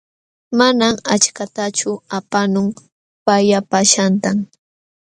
Manam 0.57 0.95
achkatachu 1.15 1.91
apaamun 2.17 2.67
pallapaqllaśhqantam. 3.25 4.37